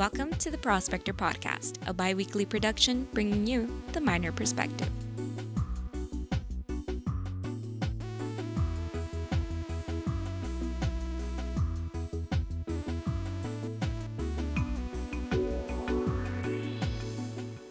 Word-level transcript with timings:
Welcome 0.00 0.32
to 0.36 0.50
the 0.50 0.56
Prospector 0.56 1.12
Podcast, 1.12 1.74
a 1.86 1.92
bi 1.92 2.14
weekly 2.14 2.46
production 2.46 3.06
bringing 3.12 3.46
you 3.46 3.82
the 3.92 4.00
Miner 4.00 4.32
perspective. 4.32 4.88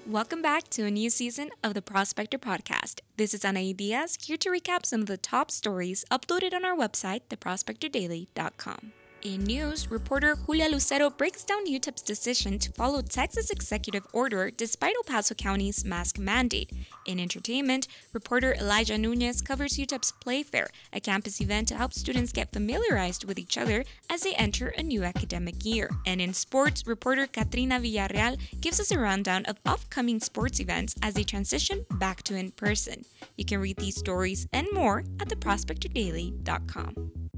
Welcome 0.05 0.43
back 0.43 0.67
to 0.69 0.83
a 0.83 0.91
new 0.91 1.09
season 1.09 1.49
of 1.63 1.73
the 1.73 1.81
Prospector 1.81 2.37
Podcast. 2.37 2.99
This 3.17 3.33
is 3.33 3.41
Anahy 3.41 3.75
Diaz 3.75 4.19
here 4.21 4.37
to 4.37 4.51
recap 4.51 4.85
some 4.85 5.01
of 5.01 5.07
the 5.07 5.17
top 5.17 5.49
stories 5.49 6.05
uploaded 6.11 6.53
on 6.53 6.63
our 6.63 6.77
website, 6.77 7.21
theprospectordaily.com. 7.31 8.91
In 9.21 9.43
news, 9.43 9.91
reporter 9.91 10.37
Julia 10.45 10.69
Lucero 10.69 11.09
breaks 11.09 11.43
down 11.43 11.67
UTEP's 11.67 12.03
decision 12.03 12.57
to 12.59 12.71
follow 12.71 13.01
Texas 13.01 13.49
executive 13.49 14.07
order 14.13 14.49
despite 14.49 14.95
El 14.95 15.03
Paso 15.03 15.35
County's 15.35 15.83
mask 15.83 16.17
mandate. 16.17 16.71
In 17.05 17.19
entertainment, 17.19 17.89
reporter 18.13 18.53
Elijah 18.53 18.97
Nunez 18.97 19.41
covers 19.41 19.77
UTEP's 19.77 20.13
Playfair, 20.13 20.69
a 20.93 21.01
campus 21.01 21.41
event 21.41 21.67
to 21.67 21.75
help 21.75 21.91
students 21.91 22.31
get 22.31 22.53
familiarized 22.53 23.25
with 23.25 23.37
each 23.37 23.57
other 23.57 23.83
as 24.09 24.21
they 24.21 24.35
enter 24.35 24.69
a 24.69 24.83
new 24.83 25.03
academic 25.03 25.65
year. 25.65 25.89
And 26.05 26.21
in 26.21 26.33
sports, 26.33 26.87
reporter 26.87 27.27
Katrina 27.27 27.81
Villarreal 27.81 28.39
gives 28.61 28.79
us 28.79 28.91
a 28.91 28.99
rundown 28.99 29.43
of 29.47 29.57
upcoming 29.65 30.21
sports 30.21 30.61
events 30.61 30.95
as 31.03 31.15
they 31.15 31.25
transition 31.25 31.85
back 31.95 32.23
to 32.23 32.37
in 32.37 32.51
person. 32.51 33.03
You 33.35 33.43
can 33.43 33.59
read 33.59 33.77
these 33.77 33.97
stories 33.97 34.47
and 34.53 34.67
more 34.71 34.99
at 35.19 35.27
theprospectordaily.com. 35.27 37.28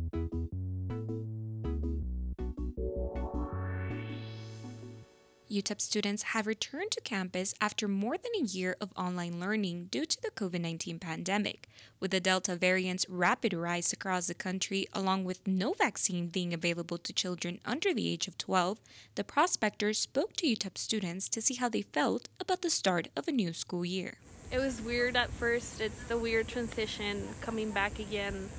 UTEP 5.51 5.81
students 5.81 6.23
have 6.23 6.47
returned 6.47 6.91
to 6.91 7.01
campus 7.01 7.53
after 7.59 7.85
more 7.85 8.15
than 8.17 8.31
a 8.39 8.45
year 8.45 8.77
of 8.79 8.93
online 8.95 9.37
learning 9.37 9.89
due 9.91 10.05
to 10.05 10.21
the 10.21 10.31
COVID 10.31 10.61
19 10.61 10.97
pandemic. 10.97 11.67
With 11.99 12.11
the 12.11 12.21
Delta 12.21 12.55
variant's 12.55 13.05
rapid 13.09 13.51
rise 13.51 13.91
across 13.91 14.27
the 14.27 14.33
country, 14.33 14.87
along 14.93 15.25
with 15.25 15.45
no 15.45 15.73
vaccine 15.73 16.27
being 16.27 16.53
available 16.53 16.97
to 16.99 17.11
children 17.11 17.59
under 17.65 17.93
the 17.93 18.07
age 18.07 18.29
of 18.29 18.37
12, 18.37 18.79
the 19.15 19.25
prospector 19.25 19.91
spoke 19.91 20.37
to 20.37 20.47
UTEP 20.47 20.77
students 20.77 21.27
to 21.27 21.41
see 21.41 21.55
how 21.55 21.67
they 21.67 21.81
felt 21.81 22.29
about 22.39 22.61
the 22.61 22.69
start 22.69 23.09
of 23.17 23.27
a 23.27 23.33
new 23.33 23.51
school 23.51 23.83
year. 23.83 24.19
It 24.53 24.59
was 24.59 24.81
weird 24.81 25.17
at 25.17 25.31
first. 25.31 25.81
It's 25.81 26.09
a 26.09 26.17
weird 26.17 26.47
transition 26.47 27.27
coming 27.41 27.71
back 27.71 27.99
again 27.99 28.49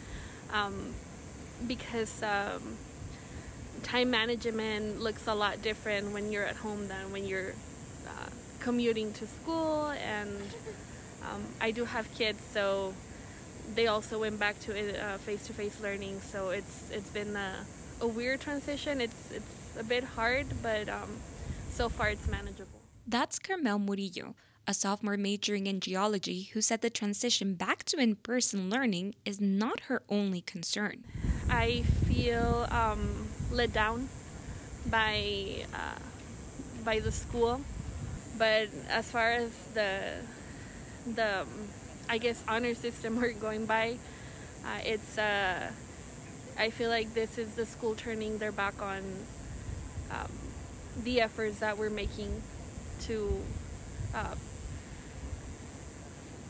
um, 0.53 0.93
because. 1.67 2.23
Um, 2.23 2.77
time 3.83 4.11
management 4.11 5.01
looks 5.01 5.27
a 5.27 5.35
lot 5.35 5.63
different 5.63 6.13
when 6.13 6.33
you're 6.33 6.45
at 6.45 6.57
home 6.57 6.89
than 6.89 7.13
when 7.13 7.25
you're 7.25 7.55
uh, 8.07 8.29
commuting 8.61 9.13
to 9.15 9.27
school. 9.27 9.91
And 9.91 10.41
um, 11.23 11.45
i 11.61 11.71
do 11.71 11.85
have 11.85 12.13
kids 12.15 12.41
so 12.53 12.93
they 13.77 13.87
also 13.87 14.19
went 14.19 14.41
back 14.41 14.59
to 14.61 14.73
uh, 14.73 15.19
face-to-face 15.19 15.81
learning. 15.81 16.21
So 16.21 16.51
it's 16.51 16.91
it's 16.91 17.11
been 17.11 17.37
a, 17.37 17.65
a, 18.01 18.07
weird 18.07 18.41
transition. 18.41 19.01
It's 19.01 19.31
it's 19.31 19.77
a 19.79 19.85
bit 19.85 20.05
hard 20.05 20.47
but 20.63 20.89
um, 20.89 21.21
so 21.71 21.89
far 21.89 22.09
it's 22.09 22.27
manageable. 22.29 22.81
That's 23.07 23.39
carmel 23.39 23.79
murillo 23.79 24.35
a 24.67 24.75
sophomore 24.75 25.17
majoring 25.17 25.67
in 25.67 25.81
geology 25.81 26.51
who 26.53 26.61
said 26.61 26.83
the 26.83 26.91
transition 26.91 27.55
back 27.55 27.85
to 27.85 27.99
in 27.99 28.17
person 28.17 28.71
learning 28.71 29.15
is 29.25 29.41
not 29.41 29.81
her 29.81 30.03
only 30.09 30.41
concern. 30.41 31.05
I 31.51 31.83
feel 32.07 32.67
um, 32.71 33.29
let 33.53 33.72
down 33.72 34.08
by 34.86 35.64
uh, 35.75 36.00
by 36.84 36.98
the 36.98 37.12
school, 37.12 37.61
but 38.39 38.69
as 38.89 39.11
far 39.11 39.31
as 39.33 39.50
the 39.75 40.14
the 41.14 41.46
I 42.08 42.18
guess 42.18 42.42
honor 42.48 42.74
system 42.74 43.17
we're 43.20 43.33
going 43.33 43.67
by, 43.67 43.98
uh, 44.64 44.79
it's 44.85 45.18
uh, 45.18 45.70
I 46.58 46.70
feel 46.70 46.91
like 46.91 47.14
this 47.14 47.39
is 47.39 47.55
the 47.55 47.67
school 47.67 47.95
turning 47.95 48.39
their 48.39 48.52
back 48.52 48.80
on 48.83 49.02
um, 50.11 50.33
the 51.05 51.20
efforts 51.20 51.61
that 51.61 51.79
we're 51.79 51.91
making 51.91 52.42
to 53.02 53.41
uh, 54.14 54.35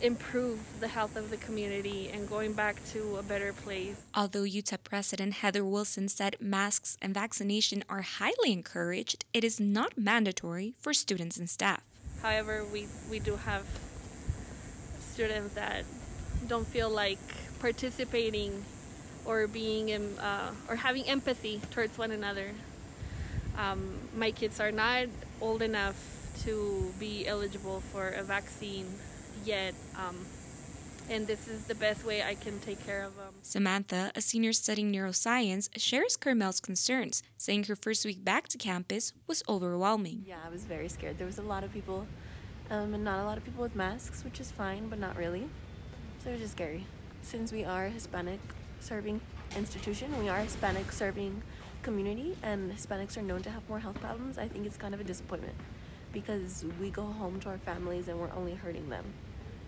improve 0.03 0.59
the 0.81 0.89
health 0.89 1.17
of 1.17 1.31
the 1.31 1.37
community 1.37 2.11
and 2.13 2.29
going 2.29 2.53
back 2.53 2.77
to 2.93 3.17
a 3.17 3.23
better 3.23 3.53
place. 3.53 4.03
Although 4.15 4.43
UTEP 4.43 4.83
President 4.83 5.35
Heather 5.35 5.65
Wilson 5.65 6.09
said 6.09 6.37
masks 6.41 6.97
and 7.01 7.15
vaccination 7.15 7.85
are 7.89 8.03
highly 8.03 8.53
encouraged, 8.53 9.25
it 9.33 9.45
is 9.45 9.61
not 9.61 9.97
mandatory 9.97 10.75
for 10.81 10.93
students 10.93 11.37
and 11.37 11.49
staff. 11.49 11.83
However, 12.21 12.65
we, 12.65 12.89
we 13.11 13.21
do 13.21 13.37
have 13.37 13.65
students 15.01 15.55
that 15.55 15.85
don't 16.49 16.67
feel 16.67 16.91
like 16.91 17.19
participating 17.61 18.65
or 19.25 19.47
being 19.47 19.89
in, 19.89 20.19
uh, 20.19 20.51
or 20.69 20.77
having 20.77 21.05
empathy 21.05 21.61
towards 21.71 21.97
one 21.97 22.11
another. 22.11 22.51
Um, 23.57 23.99
my 24.17 24.33
kids 24.33 24.59
are 24.59 24.73
not 24.73 25.07
old 25.41 25.63
enough 25.63 25.97
to 26.45 26.93
be 26.99 27.29
eligible 27.29 27.83
for 27.93 28.09
a 28.09 28.23
vaccine 28.25 28.87
yet. 29.47 29.75
Um, 29.97 30.17
and 31.11 31.27
this 31.27 31.49
is 31.49 31.65
the 31.65 31.75
best 31.75 32.05
way 32.05 32.23
I 32.23 32.35
can 32.35 32.59
take 32.61 32.85
care 32.87 33.03
of 33.03 33.17
them. 33.17 33.35
Samantha, 33.43 34.13
a 34.15 34.21
senior 34.21 34.53
studying 34.53 34.93
neuroscience, 34.93 35.69
shares 35.77 36.17
Carmel's 36.17 36.61
concerns, 36.61 37.23
saying 37.37 37.65
her 37.65 37.77
first 37.77 38.05
week 38.05 38.25
back 38.25 38.49
to 38.49 38.59
campus 38.59 39.13
was 39.27 39.43
overwhelming. 39.49 40.25
Yeah, 40.27 40.39
I 40.47 40.49
was 40.49 40.65
very 40.65 40.89
scared. 40.89 41.19
There 41.19 41.27
was 41.27 41.39
a 41.39 41.43
lot 41.43 41.65
of 41.65 41.73
people, 41.73 42.07
um, 42.71 42.95
and 42.95 43.05
not 43.05 43.21
a 43.21 43.25
lot 43.25 43.37
of 43.37 43.45
people 43.45 43.63
with 43.63 43.75
masks, 43.75 44.25
which 44.25 44.41
is 44.41 44.51
fine, 44.51 44.89
but 44.89 44.99
not 44.99 45.17
really. 45.17 45.49
So 46.23 46.31
it 46.31 46.35
was 46.35 46.43
just 46.43 46.53
scary. 46.53 46.87
Since 47.23 47.53
we 47.53 47.65
are 47.65 47.87
a 47.87 47.91
Hispanic 47.91 48.41
serving 48.81 49.21
institution, 49.57 50.19
we 50.19 50.29
are 50.29 50.39
a 50.39 50.45
Hispanic 50.45 50.93
serving 50.93 51.43
community, 51.83 52.37
and 52.43 52.73
Hispanics 52.73 53.17
are 53.17 53.23
known 53.23 53.43
to 53.43 53.51
have 53.51 53.69
more 53.69 53.81
health 53.81 54.01
problems, 54.01 54.39
I 54.39 54.49
think 54.49 54.67
it's 54.67 54.77
kind 54.77 54.95
of 54.95 55.01
a 55.01 55.05
disappointment 55.05 55.55
because 56.13 56.65
we 56.81 56.91
go 56.91 57.05
home 57.05 57.41
to 57.41 57.49
our 57.49 57.59
families 57.59 58.07
and 58.07 58.21
we're 58.21 58.33
only 58.37 58.55
hurting 58.55 58.91
them. 58.91 59.05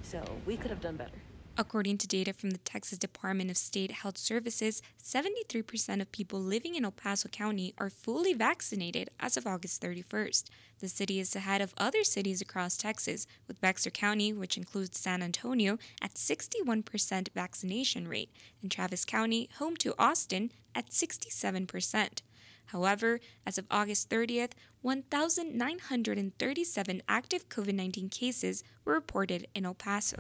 So 0.05 0.23
we 0.47 0.57
could 0.57 0.71
have 0.71 0.81
done 0.81 0.97
better. 0.97 1.19
According 1.57 1.99
to 1.99 2.09
data 2.09 2.33
from 2.33 2.51
the 2.51 2.59
Texas 2.59 2.99
Department 2.99 3.49
of 3.49 3.57
State 3.57 3.93
Health 3.93 4.19
Services, 4.19 4.83
73% 5.01 6.01
of 6.01 6.11
people 6.11 6.41
living 6.41 6.75
in 6.75 6.85
El 6.85 6.91
Paso 6.91 7.29
County 7.29 7.73
are 7.79 7.91
fully 7.91 8.35
vaccinated 8.35 9.09
as 9.21 9.37
of 9.37 9.47
August 9.47 9.81
31st. 9.81 10.47
The 10.81 10.89
city 10.89 11.21
is 11.21 11.37
ahead 11.37 11.61
of 11.61 11.73
other 11.79 12.03
cities 12.03 12.41
across 12.41 12.77
Texas, 12.77 13.29
with 13.47 13.61
Bexar 13.61 13.91
County, 13.91 14.33
which 14.33 14.57
includes 14.57 14.99
San 14.99 15.23
Antonio, 15.23 15.79
at 16.03 16.15
61% 16.15 17.29
vaccination 17.33 18.09
rate, 18.09 18.31
and 18.61 18.69
Travis 18.69 19.05
County, 19.05 19.49
home 19.59 19.77
to 19.77 19.95
Austin, 19.97 20.51
at 20.75 20.91
67%. 20.91 22.23
However, 22.67 23.21
as 23.47 23.59
of 23.59 23.67
August 23.71 24.11
30th, 24.11 24.53
1,937 24.83 27.03
active 27.09 27.49
COVID 27.49 27.75
19 27.75 28.09
cases 28.09 28.65
were 28.85 28.95
reported 28.95 29.47
in 29.55 29.65
El 29.65 29.75
Paso. 29.75 30.17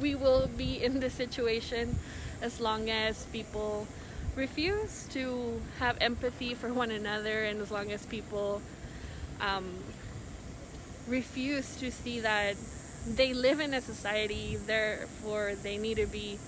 We 0.00 0.14
will 0.14 0.48
be 0.48 0.82
in 0.82 1.00
this 1.00 1.14
situation 1.14 1.98
as 2.40 2.60
long 2.60 2.90
as 2.90 3.24
people 3.26 3.86
refuse 4.36 5.08
to 5.10 5.60
have 5.78 5.96
empathy 6.00 6.54
for 6.54 6.72
one 6.72 6.90
another 6.90 7.44
and 7.44 7.60
as 7.60 7.70
long 7.70 7.90
as 7.90 8.04
people 8.06 8.60
um, 9.40 9.66
refuse 11.08 11.76
to 11.76 11.90
see 11.90 12.20
that 12.20 12.56
they 13.06 13.32
live 13.32 13.60
in 13.60 13.72
a 13.72 13.80
society, 13.80 14.58
therefore, 14.66 15.54
they 15.62 15.78
need 15.78 15.96
to 15.96 16.06
be 16.06 16.38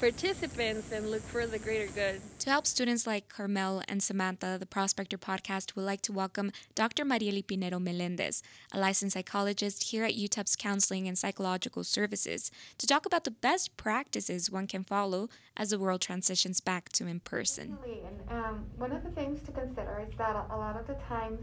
participants 0.00 0.92
and 0.92 1.10
look 1.10 1.22
for 1.22 1.46
the 1.46 1.58
greater 1.58 1.90
good. 1.92 2.20
To 2.40 2.50
help 2.50 2.66
students 2.66 3.06
like 3.06 3.28
Carmel 3.28 3.82
and 3.88 4.02
Samantha, 4.02 4.56
the 4.58 4.66
Prospector 4.66 5.16
podcast 5.18 5.76
would 5.76 5.84
like 5.84 6.02
to 6.02 6.12
welcome 6.12 6.52
Dr. 6.74 7.04
Marieli 7.04 7.46
Pinero 7.46 7.78
Melendez, 7.78 8.42
a 8.72 8.78
licensed 8.78 9.14
psychologist 9.14 9.84
here 9.84 10.04
at 10.04 10.14
UTEP's 10.14 10.56
Counseling 10.56 11.08
and 11.08 11.16
Psychological 11.18 11.84
Services, 11.84 12.50
to 12.78 12.86
talk 12.86 13.06
about 13.06 13.24
the 13.24 13.30
best 13.30 13.76
practices 13.76 14.50
one 14.50 14.66
can 14.66 14.84
follow 14.84 15.28
as 15.56 15.70
the 15.70 15.78
world 15.78 16.00
transitions 16.00 16.60
back 16.60 16.90
to 16.90 17.06
in 17.06 17.20
person. 17.20 17.78
And 17.84 18.30
um, 18.30 18.66
one 18.76 18.92
of 18.92 19.02
the 19.04 19.10
things 19.10 19.40
to 19.46 19.52
consider 19.52 20.04
is 20.06 20.16
that 20.18 20.36
a 20.50 20.56
lot 20.56 20.78
of 20.78 20.86
the 20.86 20.94
times, 21.08 21.40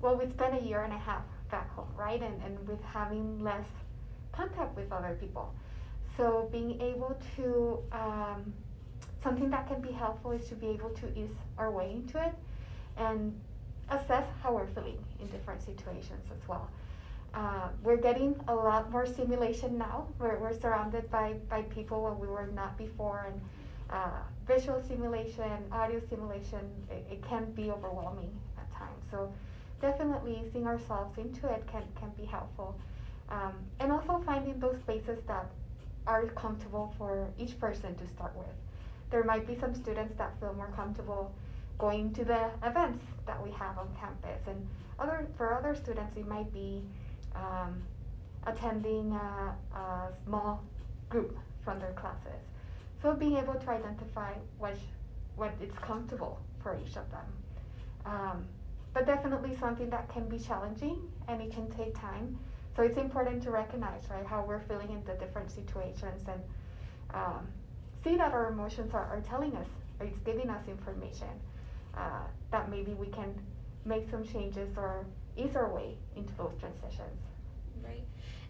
well, 0.00 0.16
we 0.16 0.28
spend 0.30 0.58
a 0.58 0.62
year 0.62 0.82
and 0.82 0.92
a 0.92 0.98
half 0.98 1.22
back 1.50 1.72
home, 1.74 1.88
right? 1.96 2.22
And, 2.22 2.42
and 2.42 2.68
with 2.68 2.82
having 2.82 3.42
less 3.42 3.66
contact 4.32 4.76
with 4.76 4.90
other 4.90 5.16
people. 5.20 5.54
So 6.16 6.48
being 6.52 6.80
able 6.80 7.16
to, 7.36 7.78
um, 7.92 8.52
something 9.22 9.50
that 9.50 9.68
can 9.68 9.80
be 9.80 9.92
helpful 9.92 10.32
is 10.32 10.46
to 10.48 10.54
be 10.54 10.68
able 10.68 10.90
to 10.90 11.06
ease 11.18 11.34
our 11.58 11.70
way 11.70 11.92
into 11.92 12.22
it 12.22 12.34
and 12.96 13.38
assess 13.90 14.24
how 14.42 14.54
we're 14.54 14.66
feeling 14.68 14.98
in 15.20 15.26
different 15.28 15.62
situations 15.62 16.24
as 16.30 16.48
well. 16.48 16.68
Uh, 17.34 17.68
we're 17.82 17.96
getting 17.96 18.36
a 18.48 18.54
lot 18.54 18.90
more 18.90 19.06
simulation 19.06 19.78
now. 19.78 20.06
We're, 20.18 20.38
we're 20.38 20.58
surrounded 20.58 21.10
by, 21.10 21.34
by 21.48 21.62
people 21.62 22.02
where 22.02 22.12
we 22.12 22.26
were 22.26 22.48
not 22.54 22.76
before, 22.76 23.26
and 23.32 23.40
uh, 23.88 24.20
visual 24.46 24.82
simulation, 24.86 25.50
audio 25.72 26.00
simulation, 26.10 26.60
it, 26.90 27.06
it, 27.10 27.22
can 27.26 27.50
be 27.52 27.70
overwhelming 27.70 28.30
at 28.58 28.70
times. 28.72 29.02
So 29.10 29.32
definitely 29.80 30.42
easing 30.46 30.66
ourselves 30.66 31.16
into 31.16 31.46
it 31.48 31.66
can, 31.66 31.84
can 31.98 32.10
be 32.18 32.24
helpful. 32.26 32.78
Um, 33.30 33.54
and 33.80 33.90
also 33.90 34.22
finding 34.26 34.60
those 34.60 34.76
spaces 34.80 35.18
that 35.26 35.46
are 36.06 36.26
comfortable 36.26 36.94
for 36.98 37.28
each 37.38 37.58
person 37.58 37.94
to 37.96 38.06
start 38.08 38.36
with. 38.36 38.46
There 39.10 39.24
might 39.24 39.46
be 39.46 39.56
some 39.58 39.74
students 39.74 40.14
that 40.18 40.38
feel 40.40 40.54
more 40.54 40.72
comfortable 40.74 41.32
going 41.78 42.12
to 42.14 42.24
the 42.24 42.50
events 42.64 43.04
that 43.26 43.42
we 43.42 43.50
have 43.52 43.78
on 43.78 43.88
campus, 44.00 44.40
and 44.46 44.66
other 44.98 45.26
for 45.36 45.54
other 45.54 45.74
students 45.74 46.16
it 46.16 46.26
might 46.26 46.52
be 46.52 46.82
um, 47.34 47.82
attending 48.46 49.12
a, 49.12 49.54
a, 49.76 50.08
small 50.24 50.62
group 51.08 51.36
from 51.64 51.78
their 51.78 51.92
classes. 51.92 52.42
So 53.00 53.14
being 53.14 53.36
able 53.36 53.54
to 53.54 53.70
identify 53.70 54.32
what 54.58 54.76
what 55.36 55.52
is 55.60 55.72
comfortable 55.80 56.38
for 56.62 56.78
each 56.78 56.96
of 56.96 57.10
them. 57.10 57.26
Um, 58.04 58.44
but 58.94 59.06
definitely 59.06 59.56
something 59.58 59.88
that 59.90 60.08
can 60.12 60.28
be 60.28 60.38
challenging 60.38 60.98
and 61.28 61.40
it 61.40 61.52
can 61.52 61.70
take 61.70 61.94
time. 61.98 62.38
So 62.74 62.82
it's 62.82 62.96
important 62.96 63.42
to 63.42 63.50
recognize, 63.50 64.02
right, 64.10 64.26
how 64.26 64.44
we're 64.46 64.60
feeling 64.60 64.90
in 64.90 65.04
the 65.04 65.14
different 65.14 65.50
situations 65.50 66.22
and 66.26 66.40
um, 67.12 67.46
see 68.02 68.16
that 68.16 68.32
our 68.32 68.48
emotions 68.48 68.94
are, 68.94 69.04
are 69.04 69.22
telling 69.28 69.54
us, 69.56 69.66
it's 70.00 70.18
giving 70.20 70.48
us 70.48 70.66
information 70.66 71.28
uh, 71.96 72.22
that 72.50 72.70
maybe 72.70 72.92
we 72.94 73.06
can 73.08 73.34
make 73.84 74.10
some 74.10 74.24
changes 74.24 74.76
or 74.76 75.04
ease 75.36 75.54
our 75.54 75.72
way 75.72 75.96
into 76.16 76.32
those 76.34 76.52
transitions. 76.58 77.20
Right. 77.84 78.04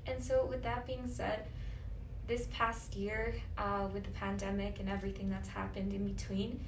And 0.06 0.22
so, 0.22 0.46
with 0.46 0.62
that 0.62 0.86
being 0.86 1.06
said, 1.06 1.46
this 2.26 2.46
past 2.52 2.94
year, 2.94 3.34
uh, 3.58 3.88
with 3.92 4.04
the 4.04 4.10
pandemic 4.10 4.78
and 4.78 4.88
everything 4.88 5.28
that's 5.28 5.48
happened 5.48 5.92
in 5.92 6.06
between, 6.06 6.64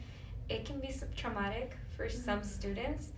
it 0.49 0.65
can 0.65 0.81
be 0.81 0.93
traumatic 1.17 1.77
for 1.97 2.07
mm-hmm. 2.07 2.25
some 2.25 2.43
students 2.43 3.13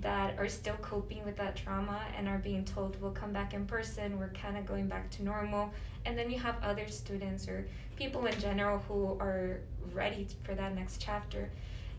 that 0.00 0.38
are 0.38 0.48
still 0.48 0.76
coping 0.76 1.24
with 1.24 1.36
that 1.36 1.56
trauma 1.56 2.02
and 2.16 2.28
are 2.28 2.38
being 2.38 2.64
told 2.64 3.00
we'll 3.00 3.10
come 3.10 3.32
back 3.32 3.54
in 3.54 3.66
person. 3.66 4.18
We're 4.18 4.28
kind 4.28 4.56
of 4.56 4.66
going 4.66 4.88
back 4.88 5.10
to 5.12 5.24
normal. 5.24 5.72
And 6.04 6.18
then 6.18 6.30
you 6.30 6.38
have 6.38 6.56
other 6.62 6.88
students 6.88 7.48
or 7.48 7.66
people 7.96 8.26
in 8.26 8.38
general 8.40 8.78
who 8.88 9.16
are 9.20 9.60
ready 9.92 10.26
for 10.42 10.54
that 10.54 10.74
next 10.74 11.00
chapter. 11.00 11.50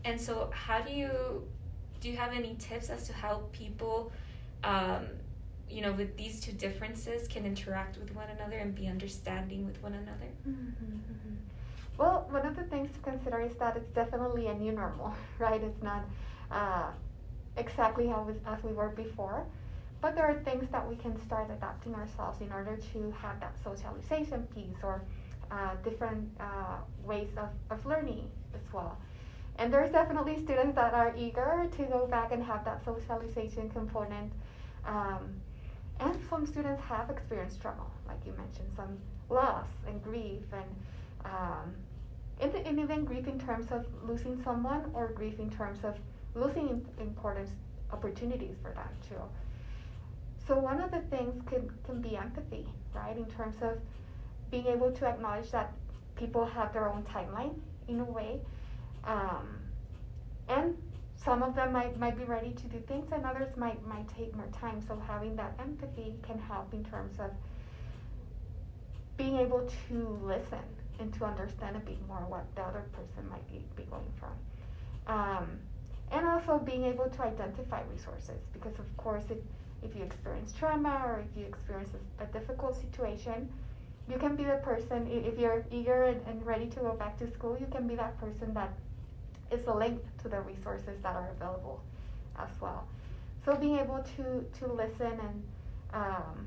And 0.04 0.20
so 0.20 0.50
how 0.52 0.80
do 0.80 0.92
you 0.92 1.42
do 2.00 2.10
you 2.10 2.16
have 2.16 2.32
any 2.32 2.54
tips 2.58 2.90
as 2.90 3.06
to 3.06 3.12
how 3.12 3.42
people 3.52 4.12
um, 4.62 5.06
you 5.68 5.82
know 5.82 5.92
with 5.92 6.16
these 6.16 6.40
two 6.40 6.52
differences 6.52 7.26
can 7.26 7.44
interact 7.44 7.98
with 7.98 8.14
one 8.14 8.28
another 8.28 8.58
and 8.58 8.74
be 8.74 8.86
understanding 8.86 9.66
with 9.66 9.82
one 9.82 9.94
another? 9.94 10.30
Mm-hmm. 10.48 11.34
well 11.98 12.26
one 12.30 12.46
of 12.46 12.54
the 12.54 12.64
things 12.64 12.92
to 12.92 12.98
consider 13.00 13.40
is 13.40 13.56
that 13.56 13.76
it's 13.76 13.90
definitely 13.90 14.46
a 14.46 14.54
new 14.54 14.72
normal 14.72 15.12
right? 15.38 15.60
It's 15.62 15.82
not 15.82 16.04
uh, 16.50 16.90
exactly 17.76 18.06
how 18.06 18.26
as 18.46 18.64
we 18.64 18.72
were 18.72 18.88
before. 18.88 19.44
But 20.00 20.14
there 20.14 20.24
are 20.24 20.40
things 20.44 20.66
that 20.72 20.88
we 20.88 20.96
can 20.96 21.14
start 21.26 21.50
adapting 21.50 21.94
ourselves 21.94 22.40
in 22.40 22.50
order 22.50 22.78
to 22.92 23.14
have 23.20 23.38
that 23.40 23.54
socialization 23.62 24.46
piece 24.54 24.78
or 24.82 25.02
uh, 25.50 25.74
different 25.84 26.30
uh, 26.40 26.78
ways 27.04 27.28
of, 27.36 27.50
of 27.70 27.84
learning 27.84 28.30
as 28.54 28.72
well. 28.72 28.96
And 29.58 29.72
there's 29.72 29.92
definitely 29.92 30.42
students 30.42 30.74
that 30.76 30.94
are 30.94 31.14
eager 31.18 31.68
to 31.76 31.82
go 31.84 32.06
back 32.06 32.32
and 32.32 32.42
have 32.42 32.64
that 32.64 32.82
socialization 32.84 33.68
component. 33.70 34.32
Um, 34.86 35.34
and 36.00 36.14
some 36.30 36.46
students 36.46 36.82
have 36.82 37.10
experienced 37.10 37.60
trauma, 37.60 37.86
like 38.06 38.18
you 38.24 38.32
mentioned, 38.32 38.70
some 38.74 38.96
loss 39.28 39.66
and 39.86 40.02
grief, 40.02 40.42
and, 40.52 40.70
um, 41.24 41.74
even 42.78 43.04
grief 43.04 43.26
in 43.26 43.38
terms 43.38 43.66
of 43.70 43.86
losing 44.06 44.42
someone 44.42 44.82
or 44.94 45.08
grief 45.08 45.38
in 45.38 45.50
terms 45.50 45.78
of 45.84 45.94
losing 46.34 46.86
important 47.00 47.48
opportunities 47.92 48.56
for 48.62 48.72
that 48.72 48.92
too. 49.08 49.22
So 50.46 50.58
one 50.58 50.80
of 50.80 50.90
the 50.90 51.00
things 51.00 51.42
can, 51.48 51.70
can 51.84 52.00
be 52.00 52.16
empathy, 52.16 52.66
right? 52.94 53.16
In 53.16 53.26
terms 53.26 53.56
of 53.62 53.78
being 54.50 54.66
able 54.66 54.92
to 54.92 55.06
acknowledge 55.06 55.50
that 55.50 55.72
people 56.14 56.46
have 56.46 56.72
their 56.72 56.88
own 56.88 57.02
timeline 57.04 57.54
in 57.88 58.00
a 58.00 58.04
way. 58.04 58.40
Um, 59.04 59.58
and 60.48 60.74
some 61.16 61.42
of 61.42 61.56
them 61.56 61.72
might, 61.72 61.98
might 61.98 62.16
be 62.16 62.24
ready 62.24 62.52
to 62.52 62.62
do 62.68 62.78
things 62.86 63.10
and 63.12 63.24
others 63.24 63.56
might, 63.56 63.84
might 63.86 64.08
take 64.16 64.34
more 64.36 64.48
time. 64.60 64.80
So 64.86 65.00
having 65.06 65.34
that 65.36 65.54
empathy 65.58 66.14
can 66.22 66.38
help 66.38 66.72
in 66.72 66.84
terms 66.84 67.18
of 67.18 67.30
being 69.16 69.36
able 69.38 69.68
to 69.88 70.20
listen 70.22 70.64
and 71.00 71.12
to 71.14 71.24
understand 71.24 71.76
a 71.76 71.80
bit 71.80 72.06
more 72.06 72.24
what 72.28 72.46
the 72.54 72.62
other 72.62 72.84
person 72.92 73.28
might 73.28 73.46
be, 73.48 73.64
be 73.76 73.84
going 73.90 74.12
from. 74.18 74.32
Um, 75.12 75.58
and 76.12 76.26
also 76.26 76.58
being 76.58 76.84
able 76.84 77.08
to 77.08 77.22
identify 77.22 77.82
resources 77.92 78.40
because 78.52 78.78
of 78.78 78.96
course 78.96 79.24
if, 79.30 79.38
if 79.82 79.96
you 79.96 80.02
experience 80.02 80.52
trauma 80.52 81.02
or 81.04 81.20
if 81.20 81.40
you 81.40 81.46
experience 81.46 81.90
a, 81.94 82.24
a 82.24 82.26
difficult 82.26 82.80
situation 82.80 83.48
you 84.08 84.18
can 84.18 84.36
be 84.36 84.44
the 84.44 84.60
person 84.62 85.06
if 85.10 85.38
you're 85.38 85.64
eager 85.70 86.04
and, 86.04 86.20
and 86.26 86.44
ready 86.46 86.66
to 86.66 86.80
go 86.80 86.92
back 86.94 87.18
to 87.18 87.30
school 87.30 87.56
you 87.58 87.66
can 87.66 87.86
be 87.88 87.96
that 87.96 88.18
person 88.20 88.54
that 88.54 88.72
is 89.50 89.66
a 89.66 89.74
link 89.74 90.00
to 90.22 90.28
the 90.28 90.40
resources 90.40 91.00
that 91.02 91.14
are 91.14 91.30
available 91.30 91.80
as 92.38 92.50
well. 92.60 92.86
So 93.44 93.56
being 93.56 93.78
able 93.78 94.04
to 94.16 94.44
to 94.58 94.72
listen 94.72 95.12
and 95.20 95.44
um, 95.92 96.46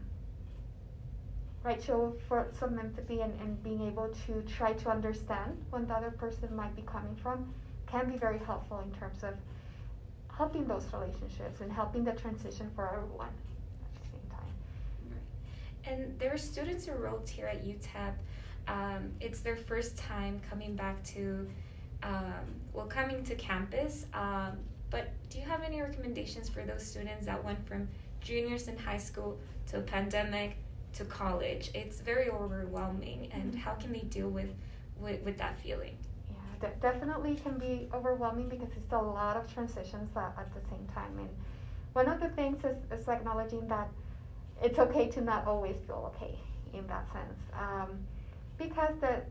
right 1.63 1.81
show 1.81 2.13
for 2.27 2.47
some 2.59 2.77
empathy 2.77 3.21
and, 3.21 3.39
and 3.41 3.62
being 3.63 3.81
able 3.81 4.09
to 4.25 4.41
try 4.44 4.73
to 4.73 4.89
understand 4.89 5.57
when 5.69 5.88
the 5.88 5.94
other 5.94 6.12
person 6.12 6.55
might 6.55 6.75
be 6.75 6.81
coming 6.81 7.15
from 7.15 7.53
can 7.91 8.09
be 8.09 8.18
very 8.18 8.39
helpful 8.39 8.80
in 8.80 8.91
terms 9.00 9.24
of 9.24 9.33
helping 10.36 10.65
those 10.68 10.86
relationships 10.94 11.62
and 11.62 11.71
helping 11.71 12.03
the 12.03 12.13
transition 12.13 12.69
for 12.75 12.88
everyone 12.95 13.27
at 13.27 14.01
the 14.01 14.07
same 14.12 14.30
time. 14.30 14.53
Right. 15.12 15.91
And 15.91 16.19
there 16.19 16.33
are 16.33 16.38
students 16.38 16.88
enrolled 16.88 17.27
here 17.27 17.47
at 17.47 17.65
UTEP. 17.65 18.13
Um, 18.68 19.12
it's 19.19 19.41
their 19.41 19.57
first 19.57 19.97
time 19.97 20.39
coming 20.50 20.75
back 20.75 21.03
to, 21.15 21.47
um, 22.03 22.45
well, 22.74 22.86
coming 22.86 23.24
to 23.24 23.36
campus. 23.36 24.06
Um, 24.13 24.59
but 24.89 25.12
do 25.30 25.39
you 25.39 25.45
have 25.45 25.62
any 25.62 25.81
recommendations 25.81 26.50
for 26.50 26.63
those 26.63 26.86
students 26.86 27.25
that 27.25 27.44
went 27.44 27.68
from 27.68 27.88
juniors 28.21 28.68
in 28.68 28.77
high 28.77 28.97
school 28.97 29.38
to 29.68 29.80
a 29.80 29.81
pandemic 29.81 30.57
to 30.94 31.06
college? 31.06 31.69
It's 31.74 32.00
very 32.00 32.30
overwhelming, 32.30 33.30
and 33.33 33.51
mm-hmm. 33.51 33.57
how 33.57 33.74
can 33.74 33.91
they 33.91 34.00
deal 34.01 34.30
with, 34.30 34.50
with, 35.00 35.21
with 35.24 35.38
that 35.38 35.59
feeling? 35.59 35.97
De- 36.59 36.73
definitely 36.81 37.35
can 37.35 37.57
be 37.57 37.89
overwhelming 37.94 38.50
because 38.50 38.69
it's 38.75 38.94
a 38.94 38.97
lot 38.97 39.38
of 39.38 39.51
transitions 39.53 40.15
at, 40.15 40.33
at 40.38 40.53
the 40.53 40.62
same 40.69 40.88
time. 40.93 41.17
And 41.17 41.29
one 41.93 42.07
of 42.07 42.19
the 42.19 42.29
things 42.29 42.63
is, 42.63 42.77
is 42.91 43.07
acknowledging 43.07 43.67
that 43.67 43.89
it's 44.62 44.79
okay 44.79 45.07
to 45.10 45.22
not 45.22 45.48
always 45.48 45.77
feel 45.88 46.12
okay 46.15 46.36
in 46.74 46.86
that 46.88 47.05
sense. 47.12 47.39
Um, 47.57 48.00
because 48.57 48.93
that 49.01 49.27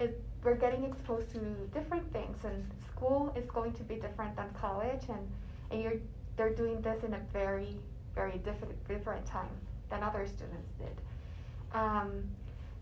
it, 0.00 0.20
we're 0.42 0.56
getting 0.56 0.84
exposed 0.84 1.30
to 1.32 1.38
different 1.72 2.12
things, 2.12 2.36
and 2.44 2.68
school 2.92 3.32
is 3.36 3.48
going 3.50 3.72
to 3.74 3.82
be 3.84 3.96
different 3.96 4.36
than 4.36 4.48
college, 4.60 5.02
and, 5.08 5.30
and 5.70 5.82
you're 5.82 6.00
they're 6.36 6.54
doing 6.54 6.82
this 6.82 7.02
in 7.02 7.14
a 7.14 7.20
very 7.32 7.76
very 8.14 8.38
different 8.38 8.88
different 8.88 9.24
time 9.26 9.48
than 9.90 10.02
other 10.02 10.26
students 10.26 10.70
did. 10.78 11.00
Um, 11.72 12.24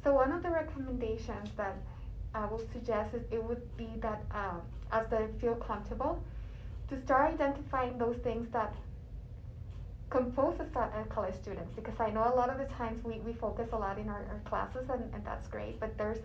so 0.03 0.15
one 0.15 0.33
of 0.33 0.43
the 0.43 0.51
recommendations 0.51 1.51
that 1.57 1.77
I 2.35 2.47
would 2.47 2.71
suggest 2.73 3.15
it 3.15 3.43
would 3.43 3.77
be 3.77 3.89
that 4.01 4.23
um, 4.33 4.61
as 4.93 5.07
they 5.11 5.27
feel 5.41 5.55
comfortable, 5.55 6.23
to 6.89 7.01
start 7.03 7.35
identifying 7.35 7.97
those 7.99 8.17
things 8.17 8.49
that 8.53 8.75
compose 10.11 10.59
us 10.61 10.69
as 10.77 11.07
college 11.09 11.35
students. 11.35 11.73
Because 11.75 11.99
I 11.99 12.11
know 12.11 12.31
a 12.33 12.37
lot 12.37 12.51
of 12.51 12.59
the 12.59 12.73
times 12.75 13.03
we, 13.05 13.19
we 13.21 13.33
focus 13.33 13.69
a 13.73 13.77
lot 13.77 13.99
in 13.99 14.09
our, 14.09 14.25
our 14.31 14.41
classes, 14.45 14.89
and, 14.91 15.03
and 15.15 15.25
that's 15.25 15.47
great, 15.49 15.81
but 15.81 15.97
there's 15.97 16.19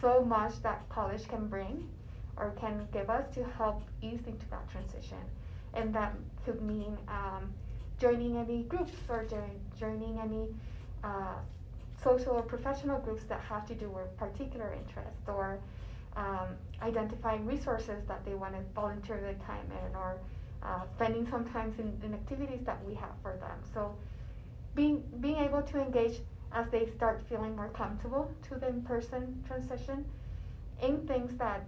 so 0.00 0.24
much 0.24 0.60
that 0.62 0.88
college 0.88 1.26
can 1.28 1.46
bring 1.46 1.88
or 2.36 2.50
can 2.58 2.88
give 2.92 3.10
us 3.10 3.24
to 3.34 3.44
help 3.44 3.82
ease 4.00 4.20
into 4.26 4.46
that 4.50 4.68
transition. 4.70 5.18
And 5.74 5.94
that 5.94 6.14
could 6.44 6.60
mean 6.62 6.96
um, 7.08 7.52
joining 8.00 8.36
any 8.36 8.64
groups 8.64 8.92
or 9.08 9.24
join, 9.24 9.60
joining 9.78 10.18
any 10.18 10.48
uh, 11.04 11.36
social 12.02 12.32
or 12.32 12.42
professional 12.42 12.98
groups 12.98 13.24
that 13.24 13.40
have 13.40 13.66
to 13.66 13.74
do 13.74 13.88
with 13.88 14.16
particular 14.16 14.72
interests 14.72 15.28
or 15.28 15.58
um, 16.16 16.48
identifying 16.82 17.46
resources 17.46 18.02
that 18.08 18.24
they 18.24 18.34
want 18.34 18.54
to 18.54 18.60
volunteer 18.74 19.20
their 19.20 19.34
time 19.46 19.66
in 19.86 19.96
or 19.96 20.18
uh, 20.62 20.82
spending 20.96 21.26
some 21.30 21.44
time 21.50 21.74
in, 21.78 21.98
in 22.04 22.14
activities 22.14 22.60
that 22.64 22.78
we 22.86 22.94
have 22.94 23.14
for 23.22 23.36
them. 23.40 23.58
So 23.72 23.94
being, 24.74 25.02
being 25.20 25.36
able 25.36 25.62
to 25.62 25.80
engage 25.80 26.20
as 26.52 26.66
they 26.70 26.86
start 26.96 27.22
feeling 27.28 27.56
more 27.56 27.68
comfortable 27.68 28.30
to 28.48 28.56
the 28.56 28.68
in-person 28.68 29.42
transition 29.46 30.04
in 30.82 31.06
things 31.06 31.36
that, 31.38 31.64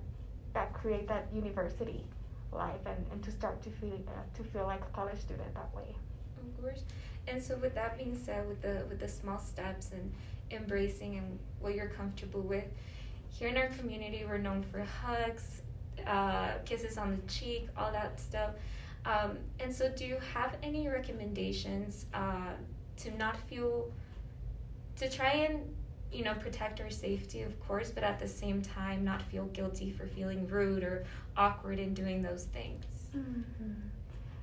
that 0.53 0.73
create 0.73 1.09
that 1.09 1.27
university 1.33 2.05
life 2.53 2.81
and, 2.87 3.05
and 3.11 3.23
to 3.25 3.31
start 3.31 3.63
to 3.63 3.71
feel, 3.71 3.99
uh, 4.09 4.37
to 4.37 4.45
feel 4.45 4.65
like 4.67 4.81
a 4.83 4.97
college 4.97 5.19
student 5.21 5.53
that 5.55 5.75
way. 5.75 5.97
Of 6.39 6.63
course. 6.63 6.85
And 7.27 7.43
so, 7.43 7.57
with 7.57 7.75
that 7.75 7.97
being 7.97 8.19
said, 8.23 8.47
with 8.49 8.61
the 8.63 8.85
with 8.89 9.01
the 9.01 9.09
small 9.09 9.39
steps 9.39 9.91
and 9.93 10.13
embracing 10.51 11.17
and 11.17 11.39
what 11.61 11.75
you're 11.75 11.89
comfortable 11.89 12.43
with, 12.43 12.65
here 13.31 13.49
in 13.49 13.57
our 13.57 13.69
community, 13.69 14.25
we're 14.29 14.39
known 14.39 14.63
for 14.63 14.81
hugs, 14.83 15.63
uh, 16.07 16.53
kisses 16.65 16.99
on 16.99 17.11
the 17.17 17.33
cheek, 17.33 17.69
all 17.77 17.91
that 17.93 18.21
stuff. 18.21 18.51
Um, 19.07 19.39
and 19.61 19.75
so, 19.75 19.91
do 19.91 20.05
you 20.05 20.17
have 20.33 20.57
any 20.63 20.89
recommendations 20.89 22.07
uh, 22.15 22.53
to 22.99 23.17
not 23.17 23.37
feel, 23.49 23.91
to 24.97 25.11
try 25.11 25.33
and, 25.33 25.61
you 26.13 26.25
know, 26.25 26.35
protect 26.35 26.81
our 26.81 26.91
safety, 26.91 27.43
of 27.43 27.59
course, 27.67 27.91
but 27.91 28.05
at 28.05 28.19
the 28.19 28.29
same 28.29 28.63
time 28.63 29.05
not 29.05 29.23
feel 29.23 29.47
guilty 29.47 29.91
for 29.91 30.07
feeling 30.07 30.47
rude 30.49 30.85
or 30.85 31.05
awkward 31.37 31.79
in 31.79 31.93
doing 31.93 32.23
those 32.23 32.45
things? 32.45 32.85
Mm-hmm. 33.17 33.73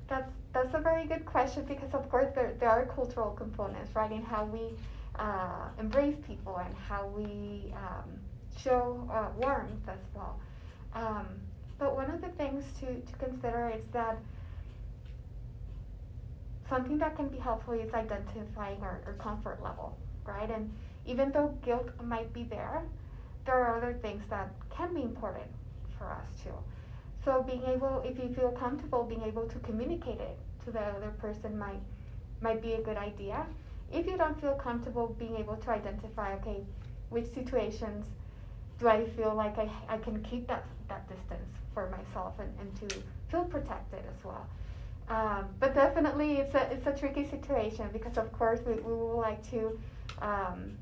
That's 0.08 0.32
that's 0.54 0.74
a 0.74 0.80
very 0.80 1.06
good 1.06 1.26
question 1.26 1.64
because 1.66 1.94
of 1.94 2.10
course 2.10 2.28
there 2.36 2.54
there 2.60 2.70
are 2.70 2.86
cultural 2.86 3.32
components, 3.32 3.96
right, 3.96 4.12
in 4.12 4.24
how 4.24 4.46
we 4.46 4.76
uh, 5.18 5.70
embrace 5.80 6.16
people 6.28 6.58
and 6.58 6.76
how 6.76 7.08
we 7.08 7.74
um, 7.76 8.10
show 8.58 9.08
uh, 9.12 9.28
warmth 9.38 9.88
as 9.88 10.00
well. 10.14 10.40
Um, 10.94 11.28
but 11.80 11.96
one 11.96 12.12
of 12.12 12.22
the 12.22 12.30
things 12.30 12.64
to, 12.80 12.86
to 12.86 13.14
consider 13.18 13.72
is 13.76 13.84
that 13.94 14.18
something 16.70 16.98
that 17.00 17.16
can 17.16 17.28
be 17.28 17.38
helpful 17.38 17.74
is 17.74 17.94
identifying 17.94 18.82
our, 18.82 19.02
our 19.06 19.14
comfort 19.14 19.62
level, 19.64 19.98
right? 20.26 20.50
And 20.50 20.72
even 21.06 21.32
though 21.32 21.58
guilt 21.64 21.90
might 22.04 22.32
be 22.34 22.44
there, 22.44 22.84
there 23.46 23.56
are 23.56 23.78
other 23.78 23.94
things 24.02 24.24
that 24.30 24.52
can 24.70 24.94
be 24.94 25.02
important 25.02 25.48
for 25.98 26.12
us 26.12 26.28
too. 26.44 26.54
So 27.24 27.44
being 27.44 27.64
able, 27.66 28.02
if 28.04 28.18
you 28.18 28.34
feel 28.34 28.52
comfortable, 28.52 29.04
being 29.04 29.22
able 29.24 29.48
to 29.48 29.60
communicate 29.60 30.20
it 30.20 30.38
to 30.66 30.72
the 30.72 30.80
other 30.80 31.12
person 31.20 31.58
might 31.58 31.82
might 32.42 32.62
be 32.62 32.74
a 32.74 32.82
good 32.82 32.98
idea. 32.98 33.46
If 33.92 34.08
you 34.08 34.18
don't 34.18 34.40
feel 34.42 34.54
comfortable, 34.54 35.16
being 35.20 35.36
able 35.36 35.58
to 35.58 35.70
identify, 35.70 36.34
okay, 36.36 36.62
which 37.10 37.28
situations 37.28 38.08
do 38.80 38.88
I 38.88 39.06
feel 39.06 39.36
like 39.36 39.60
I, 39.60 39.70
I 39.88 39.98
can 39.98 40.24
keep 40.24 40.48
that 40.48 40.66
that 40.90 41.08
distance 41.08 41.52
for 41.74 41.90
myself 41.90 42.34
and, 42.40 42.52
and 42.60 42.76
to 42.82 42.96
feel 43.30 43.44
protected 43.44 44.02
as 44.14 44.24
well. 44.24 44.48
Um, 45.10 45.50
but 45.60 45.76
definitely, 45.76 46.38
it's 46.38 46.56
a 46.56 46.72
it's 46.72 46.88
a 46.88 46.94
tricky 46.94 47.26
situation 47.30 47.90
because 47.94 48.18
of 48.18 48.32
course 48.32 48.62
we, 48.66 48.74
we 48.74 48.94
would 48.94 49.18
like 49.18 49.48
to 49.52 49.80
um, 50.22 50.78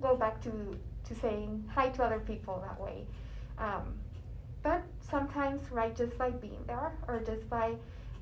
go 0.00 0.14
back 0.14 0.40
to 0.42 0.78
to 1.08 1.14
saying 1.14 1.64
hi 1.74 1.88
to 1.88 2.04
other 2.04 2.20
people 2.20 2.62
that 2.66 2.80
way. 2.80 3.06
Um, 3.58 3.94
but 4.66 4.82
sometimes, 4.98 5.60
right, 5.70 5.94
just 5.96 6.18
by 6.18 6.30
being 6.30 6.58
there 6.66 6.92
or 7.06 7.20
just 7.24 7.48
by 7.48 7.76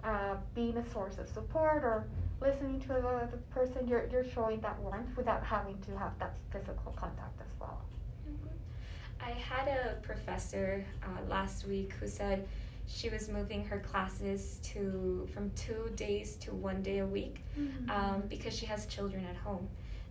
uh, 0.04 0.34
being 0.54 0.76
a 0.76 0.86
source 0.90 1.16
of 1.16 1.26
support 1.26 1.82
or 1.82 2.04
listening 2.38 2.78
to 2.80 2.88
the 2.88 3.38
person, 3.50 3.88
you're, 3.88 4.06
you're 4.12 4.28
showing 4.28 4.60
that 4.60 4.78
warmth 4.80 5.16
without 5.16 5.42
having 5.42 5.78
to 5.86 5.96
have 5.96 6.12
that 6.18 6.36
physical 6.52 6.92
contact 6.96 7.40
as 7.40 7.52
well. 7.58 7.80
Mm-hmm. 8.28 9.24
I 9.24 9.30
had 9.30 9.68
a 9.68 9.94
professor 10.02 10.84
uh, 11.02 11.30
last 11.30 11.66
week 11.66 11.94
who 11.98 12.06
said 12.06 12.46
she 12.86 13.08
was 13.08 13.30
moving 13.30 13.64
her 13.64 13.78
classes 13.78 14.60
to 14.64 15.26
from 15.32 15.50
two 15.52 15.90
days 15.96 16.36
to 16.42 16.50
one 16.50 16.82
day 16.82 16.98
a 16.98 17.06
week 17.06 17.40
mm-hmm. 17.58 17.90
um, 17.90 18.22
because 18.28 18.54
she 18.54 18.66
has 18.66 18.84
children 18.84 19.24
at 19.24 19.36
home. 19.36 19.66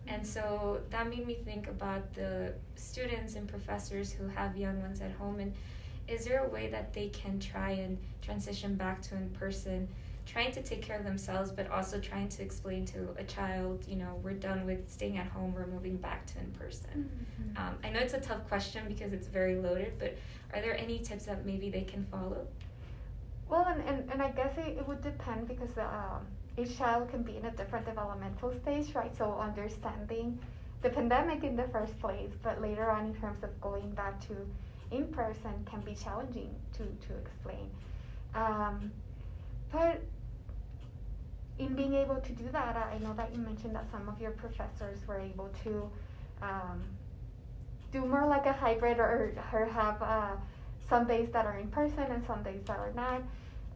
And 0.08 0.26
so 0.26 0.82
that 0.90 1.08
made 1.12 1.28
me 1.28 1.38
think 1.46 1.68
about 1.68 2.12
the 2.16 2.56
students 2.76 3.36
and 3.36 3.48
professors 3.48 4.12
who 4.12 4.28
have 4.30 4.58
young 4.58 4.82
ones 4.82 5.00
at 5.00 5.12
home 5.12 5.40
and 5.40 5.54
is 6.08 6.26
there 6.26 6.44
a 6.44 6.50
way 6.50 6.68
that 6.68 6.94
they 6.94 7.10
can 7.10 7.40
try 7.40 7.72
and 7.72 7.98
transition 8.22 8.76
back 8.76 9.02
to 9.02 9.16
in 9.16 9.30
person 9.32 9.88
trying 10.26 10.52
to 10.52 10.62
take 10.62 10.82
care 10.82 10.98
of 10.98 11.04
themselves 11.04 11.52
but 11.52 11.70
also 11.70 12.00
trying 12.00 12.30
to 12.30 12.42
explain 12.42 12.86
to 12.86 13.10
a 13.18 13.24
child 13.24 13.84
you 13.88 13.96
know 13.96 14.20
we're 14.24 14.34
done 14.34 14.66
with 14.66 14.90
staying 14.90 15.18
at 15.18 15.28
home 15.28 15.54
we're 15.54 15.68
moving 15.68 15.98
back 15.98 16.26
to 16.26 16.40
in 16.40 16.52
person? 16.52 17.10
Mm-hmm. 17.10 17.58
um, 17.58 17.76
i 17.84 17.90
know 17.90 18.00
it's 18.00 18.14
a 18.14 18.22
tough 18.22 18.48
question 18.48 18.84
because 18.88 19.14
it's 19.14 19.28
very 19.28 19.56
loaded 19.56 19.94
but 20.00 20.18
are 20.54 20.62
there 20.62 20.78
any 20.78 21.00
tips 21.00 21.26
that 21.26 21.46
maybe 21.46 21.72
they 21.72 21.82
can 21.82 22.06
follow? 22.06 22.46
Well 23.50 23.66
and, 23.66 23.82
and, 23.88 24.12
and 24.12 24.22
i 24.22 24.30
guess 24.32 24.58
it, 24.58 24.78
it 24.78 24.88
would 24.88 25.02
depend 25.02 25.48
because 25.48 25.78
um, 25.78 26.26
each 26.58 26.78
child 26.78 27.10
can 27.10 27.24
be 27.24 27.38
in 27.38 27.46
a 27.46 27.52
different 27.52 27.86
developmental 27.86 28.54
stage 28.62 28.94
right? 28.96 29.16
So 29.18 29.38
understanding 29.40 30.40
the 30.82 30.90
pandemic 30.90 31.44
in 31.44 31.56
the 31.56 31.68
first 31.70 32.00
place 32.00 32.32
but 32.42 32.62
later 32.62 32.90
on 32.90 33.08
in 33.08 33.16
terms 33.16 33.44
of 33.44 33.50
going 33.62 33.90
back 33.92 34.26
to 34.28 34.36
in 34.94 35.08
person 35.08 35.66
can 35.70 35.82
be 35.82 35.96
challenging 35.96 36.56
to, 36.74 36.84
to 37.08 37.18
explain. 37.18 37.70
Um, 38.36 38.92
but 39.72 40.02
in 41.60 41.76
being 41.76 41.94
able 41.94 42.16
to 42.16 42.32
do 42.32 42.50
that, 42.52 42.76
I 42.76 42.98
know 43.00 43.14
that 43.14 43.34
you 43.34 43.40
mentioned 43.40 43.76
that 43.76 43.86
some 43.92 44.08
of 44.10 44.20
your 44.20 44.32
professors 44.32 45.00
were 45.08 45.20
able 45.20 45.50
to 45.64 45.90
um, 46.42 46.84
do 47.92 48.06
more 48.06 48.28
like 48.28 48.46
a 48.46 48.54
hybrid 48.54 48.98
or, 49.00 49.34
or 49.52 49.66
have 49.66 50.02
uh, 50.02 50.36
some 50.90 51.08
days 51.08 51.30
that 51.32 51.46
are 51.46 51.58
in 51.58 51.68
person 51.68 52.04
and 52.10 52.24
some 52.26 52.44
days 52.44 52.62
that 52.66 52.78
are 52.78 52.94
not. 52.94 53.22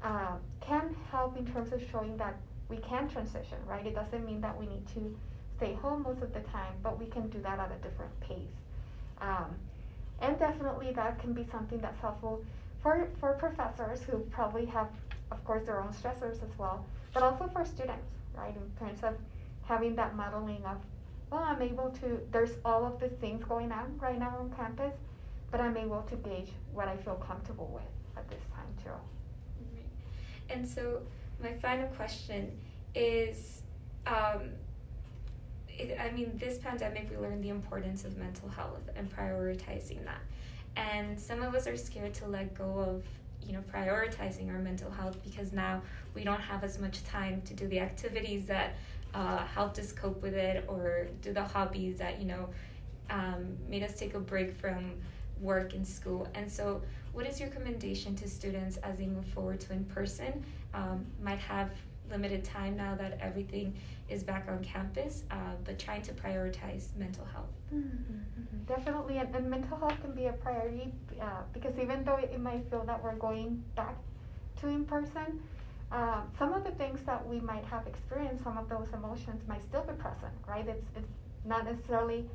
Uh, 0.04 0.36
can 0.62 0.96
help 1.12 1.38
in 1.38 1.46
terms 1.46 1.72
of 1.74 1.82
showing 1.92 2.18
that 2.18 2.36
we 2.70 2.78
can 2.78 3.10
transition, 3.10 3.58
right? 3.66 3.86
It 3.86 3.96
doesn't 3.96 4.26
mean 4.26 4.42
that 4.42 4.58
we 4.60 4.68
need 4.68 4.86
to 4.94 5.18
stay 5.56 5.74
home 5.74 6.04
most 6.04 6.22
of 6.22 6.34
the 6.34 6.42
time, 6.42 6.74
but 6.84 7.00
we 7.00 7.08
can 7.08 7.30
do 7.30 7.40
that 7.42 7.60
at 7.60 7.72
a 7.72 7.82
different 7.82 8.20
pace. 8.20 8.58
Um, 9.22 9.56
and 10.22 10.38
definitely 10.40 10.92
that 10.94 11.20
can 11.20 11.34
be 11.34 11.46
something 11.52 11.80
that's 11.80 12.00
helpful 12.00 12.44
for, 12.82 13.08
for 13.20 13.34
professors 13.34 14.02
who 14.04 14.20
probably 14.32 14.66
have, 14.66 14.88
of 15.32 15.44
course, 15.44 15.66
their 15.66 15.82
own 15.82 15.90
stressors 15.90 16.44
as 16.44 16.58
well, 16.58 16.86
but 17.14 17.24
also 17.24 17.50
for 17.54 17.66
students, 17.66 18.08
right? 18.36 18.54
In 18.56 18.88
terms 18.88 19.04
of 19.04 19.16
having 19.64 19.96
that 19.96 20.16
modeling 20.16 20.64
of, 20.66 20.78
well, 21.32 21.44
I'm 21.44 21.62
able 21.62 21.90
to, 22.02 22.20
there's 22.32 22.52
all 22.64 22.86
of 22.86 23.00
the 23.00 23.10
things 23.10 23.44
going 23.44 23.72
on 23.72 23.98
right 24.00 24.18
now 24.18 24.38
on 24.40 24.54
campus, 24.56 24.94
but 25.52 25.60
I'm 25.60 25.78
able 25.78 26.02
to 26.04 26.16
gauge 26.16 26.52
what 26.74 26.88
I 26.88 26.98
feel 26.98 27.16
comfortable 27.16 27.70
with 27.74 28.18
at 28.18 28.30
this 28.30 28.42
time 28.56 28.68
too. 28.84 28.92
And 30.50 30.68
so 30.68 31.02
my 31.42 31.54
final 31.54 31.88
question 31.90 32.58
is, 32.96 33.57
I 35.96 36.12
mean, 36.12 36.32
this 36.38 36.58
pandemic, 36.58 37.10
we 37.10 37.18
learned 37.18 37.44
the 37.44 37.50
importance 37.50 38.06
of 38.06 38.18
mental 38.18 38.50
health 38.50 38.90
and 38.96 39.10
prioritizing 39.16 40.04
that. 40.06 40.22
And 40.76 41.20
some 41.20 41.42
of 41.42 41.56
us 41.56 41.68
are 41.68 41.78
scared 41.78 42.14
to 42.16 42.28
let 42.28 42.54
go 42.54 42.80
of, 42.80 43.04
you 43.46 43.54
know, 43.54 43.64
prioritizing 43.74 44.52
our 44.52 44.60
mental 44.60 44.92
health 44.92 45.18
because 45.24 45.54
now 45.54 45.82
we 46.14 46.24
don't 46.24 46.42
have 46.42 46.64
as 46.64 46.80
much 46.80 47.04
time 47.04 47.42
to 47.44 47.54
do 47.54 47.68
the 47.68 47.80
activities 47.80 48.46
that 48.48 48.76
uh, 49.14 49.46
helped 49.46 49.80
us 49.80 49.92
cope 49.92 50.22
with 50.22 50.36
it 50.36 50.66
or 50.68 51.08
do 51.22 51.34
the 51.34 51.44
hobbies 51.44 51.98
that, 51.98 52.20
you 52.20 52.28
know, 52.28 52.50
um, 53.10 53.58
made 53.68 53.84
us 53.84 53.98
take 53.98 54.14
a 54.14 54.20
break 54.20 54.56
from 54.56 54.94
work 55.42 55.74
and 55.74 55.88
school. 55.88 56.28
And 56.36 56.52
so, 56.52 56.82
what 57.14 57.26
is 57.26 57.40
your 57.40 57.50
recommendation 57.50 58.16
to 58.18 58.30
students 58.30 58.78
as 58.78 58.98
they 59.00 59.08
move 59.08 59.26
forward 59.26 59.60
to 59.62 59.74
in 59.74 59.86
person? 59.86 60.46
Um, 60.74 61.06
might 61.22 61.40
have 61.40 61.72
limited 62.10 62.44
time 62.44 62.78
now 62.78 62.96
that 62.96 63.18
everything 63.22 63.74
is 64.10 64.24
back 64.24 64.48
on 64.50 64.64
campus, 64.64 65.24
uh, 65.32 65.36
but 65.66 65.78
trying 65.78 66.02
to 66.02 66.14
prioritize 66.14 66.96
mental 66.96 67.26
health. 67.26 67.50
Mm-hmm, 67.74 67.88
mm-hmm. 67.88 68.64
Definitely, 68.66 69.18
and, 69.18 69.36
and, 69.36 69.50
mental 69.50 69.78
health 69.78 70.00
can 70.02 70.14
be 70.14 70.26
a 70.28 70.34
priority 70.34 70.94
uh, 71.22 71.42
because 71.54 71.78
even 71.80 72.04
though 72.04 72.16
it, 72.16 72.40
might 72.40 72.70
feel 72.70 72.84
that 72.86 73.04
we're 73.04 73.16
going 73.16 73.64
back 73.76 73.96
to 74.62 74.68
in 74.68 74.86
person, 74.86 75.42
uh, 75.92 76.22
some 76.38 76.54
of 76.54 76.64
the 76.64 76.72
things 76.72 77.02
that 77.06 77.26
we 77.28 77.40
might 77.42 77.66
have 77.66 77.86
experienced, 77.88 78.44
some 78.44 78.58
of 78.58 78.70
those 78.70 78.88
emotions 78.94 79.42
might 79.48 79.64
still 79.64 79.84
be 79.84 79.94
present, 79.94 80.34
right? 80.48 80.68
It's, 80.68 80.86
it's 80.96 81.12
not 81.46 81.66
necessarily, 81.66 82.26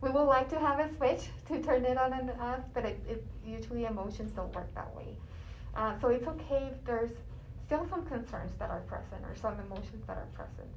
we 0.00 0.10
would 0.10 0.24
like 0.24 0.48
to 0.50 0.58
have 0.58 0.80
a 0.80 0.94
switch 0.96 1.28
to 1.48 1.62
turn 1.62 1.84
it 1.84 1.96
on 1.96 2.12
and 2.12 2.30
off, 2.40 2.60
but 2.74 2.84
it, 2.84 3.00
it 3.08 3.24
usually 3.46 3.84
emotions 3.86 4.32
don't 4.32 4.54
work 4.54 4.74
that 4.74 4.94
way. 4.94 5.16
Uh, 5.74 5.98
so 6.00 6.08
it's 6.08 6.26
okay 6.26 6.70
if 6.70 6.84
there's 6.84 7.10
still 7.66 7.86
some 7.88 8.04
concerns 8.04 8.52
that 8.58 8.68
are 8.68 8.80
present 8.80 9.24
or 9.24 9.34
some 9.34 9.54
emotions 9.60 10.04
that 10.06 10.18
are 10.18 10.28
present. 10.34 10.68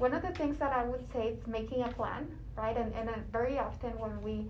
One 0.00 0.14
of 0.14 0.22
the 0.22 0.30
things 0.30 0.56
that 0.60 0.72
I 0.72 0.84
would 0.84 1.04
say 1.12 1.28
is 1.28 1.46
making 1.46 1.82
a 1.82 1.88
plan, 1.88 2.26
right? 2.56 2.74
And, 2.74 2.94
and 2.94 3.10
uh, 3.10 3.12
very 3.30 3.58
often 3.58 3.90
when 3.98 4.22
we 4.22 4.46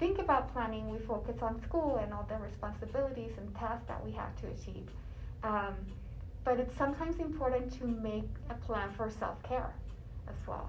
think 0.00 0.18
about 0.18 0.52
planning, 0.52 0.90
we 0.90 0.98
focus 0.98 1.36
on 1.42 1.62
school 1.62 1.98
and 2.02 2.12
all 2.12 2.26
the 2.28 2.36
responsibilities 2.38 3.30
and 3.38 3.54
tasks 3.54 3.84
that 3.86 4.04
we 4.04 4.10
have 4.10 4.34
to 4.40 4.48
achieve. 4.48 4.88
Um, 5.44 5.76
but 6.42 6.58
it's 6.58 6.76
sometimes 6.76 7.20
important 7.20 7.72
to 7.78 7.86
make 7.86 8.28
a 8.50 8.54
plan 8.54 8.90
for 8.96 9.08
self 9.08 9.40
care 9.44 9.70
as 10.26 10.34
well. 10.48 10.68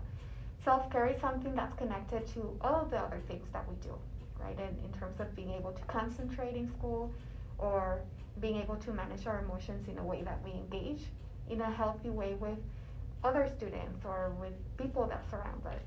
Self 0.63 0.91
care 0.91 1.07
is 1.07 1.19
something 1.19 1.55
that's 1.55 1.75
connected 1.75 2.27
to 2.35 2.55
all 2.61 2.85
the 2.85 2.97
other 2.99 3.21
things 3.27 3.47
that 3.53 3.67
we 3.67 3.73
do, 3.77 3.95
right? 4.39 4.55
And 4.59 4.77
in 4.85 4.99
terms 4.99 5.19
of 5.19 5.35
being 5.35 5.49
able 5.49 5.71
to 5.71 5.81
concentrate 5.85 6.55
in 6.55 6.69
school 6.77 7.11
or 7.57 8.01
being 8.39 8.57
able 8.61 8.75
to 8.75 8.91
manage 8.93 9.25
our 9.25 9.39
emotions 9.39 9.87
in 9.87 9.97
a 9.97 10.03
way 10.03 10.21
that 10.21 10.37
we 10.45 10.51
engage 10.51 11.01
in 11.49 11.59
a 11.61 11.71
healthy 11.71 12.11
way 12.11 12.35
with 12.35 12.59
other 13.23 13.49
students 13.57 14.03
or 14.05 14.33
with 14.39 14.53
people 14.77 15.07
that 15.07 15.23
surround 15.29 15.65
us. 15.65 15.81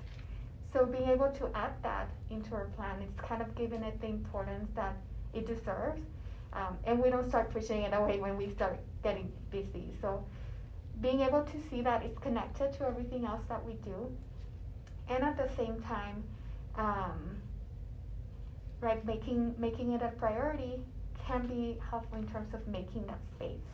So 0.73 0.87
being 0.87 1.09
able 1.09 1.31
to 1.31 1.51
add 1.55 1.73
that 1.83 2.09
into 2.31 2.55
our 2.55 2.67
plan 2.77 3.01
it's 3.03 3.21
kind 3.21 3.41
of 3.43 3.55
giving 3.55 3.83
it 3.83 4.01
the 4.01 4.09
importance 4.09 4.69
that 4.75 4.97
it 5.33 5.47
deserves. 5.47 6.03
Um, 6.53 6.79
and 6.85 7.01
we 7.01 7.11
don't 7.11 7.29
start 7.29 7.53
pushing 7.53 7.83
it 7.83 7.93
away 7.93 8.21
when 8.21 8.37
we 8.37 8.49
start 8.51 8.79
getting 9.03 9.31
busy. 9.51 9.93
So 10.01 10.25
being 11.01 11.21
able 11.21 11.43
to 11.43 11.61
see 11.69 11.81
that 11.83 12.05
it's 12.05 12.19
connected 12.19 12.73
to 12.75 12.87
everything 12.87 13.25
else 13.25 13.43
that 13.49 13.65
we 13.65 13.75
do, 13.85 14.11
and 15.09 15.23
at 15.23 15.37
the 15.37 15.49
same 15.57 15.83
time, 15.83 16.23
um, 16.77 17.37
right, 18.81 19.05
making 19.05 19.55
making 19.59 19.93
it 19.93 20.03
a 20.03 20.09
priority 20.09 20.79
can 21.27 21.47
be 21.47 21.79
helpful 21.91 22.19
in 22.19 22.29
terms 22.29 22.55
of 22.55 22.67
making 22.69 23.07
that 23.07 23.19
space. 23.35 23.67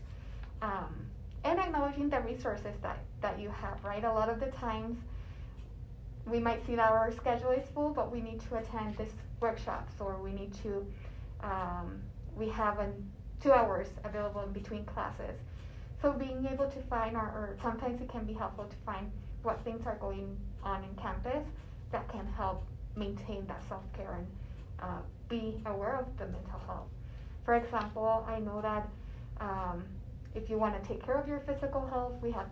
Um, 0.62 0.94
and 1.44 1.58
acknowledging 1.58 2.10
the 2.10 2.20
resources 2.20 2.74
that, 2.82 2.98
that 3.20 3.38
you 3.38 3.50
have, 3.50 3.82
right? 3.84 4.04
A 4.04 4.12
lot 4.12 4.28
of 4.28 4.40
the 4.40 4.46
times 4.46 4.96
we 6.26 6.38
might 6.38 6.64
see 6.66 6.76
that 6.76 6.90
our 6.90 7.12
schedule 7.12 7.50
is 7.50 7.68
full, 7.74 7.90
but 7.90 8.12
we 8.12 8.20
need 8.20 8.40
to 8.48 8.56
attend 8.56 8.96
this 8.96 9.12
workshops 9.40 9.94
or 10.00 10.18
we 10.22 10.32
need 10.32 10.52
to, 10.62 10.86
um, 11.42 12.00
we 12.36 12.48
have 12.48 12.78
an, 12.78 12.92
two 13.42 13.52
hours 13.52 13.88
available 14.04 14.42
in 14.42 14.52
between 14.52 14.84
classes. 14.84 15.36
So 16.02 16.12
being 16.12 16.46
able 16.50 16.68
to 16.68 16.82
find, 16.82 17.16
or, 17.16 17.22
or 17.22 17.56
sometimes 17.62 18.00
it 18.00 18.08
can 18.08 18.24
be 18.24 18.32
helpful 18.32 18.64
to 18.64 18.76
find 18.84 19.10
what 19.42 19.62
things 19.64 19.86
are 19.86 19.96
going 19.96 20.36
on 20.62 20.84
in 20.84 20.94
campus 21.02 21.44
that 21.92 22.08
can 22.08 22.26
help 22.36 22.64
maintain 22.96 23.46
that 23.46 23.62
self-care 23.68 24.12
and 24.18 24.26
uh, 24.82 25.00
be 25.28 25.60
aware 25.66 25.96
of 25.96 26.06
the 26.18 26.24
mental 26.26 26.60
health. 26.66 26.88
For 27.44 27.54
example, 27.54 28.24
I 28.28 28.38
know 28.40 28.60
that 28.60 28.88
um, 29.40 29.84
if 30.34 30.48
you 30.48 30.58
want 30.58 30.80
to 30.80 30.88
take 30.88 31.04
care 31.04 31.16
of 31.16 31.28
your 31.28 31.40
physical 31.40 31.86
health, 31.86 32.14
we 32.22 32.30
have 32.30 32.46